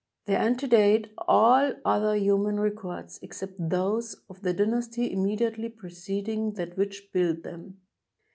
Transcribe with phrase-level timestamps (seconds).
[0.25, 7.11] They antedate all other human records, except those of the dynasty immediately preceding that which
[7.13, 7.79] built them.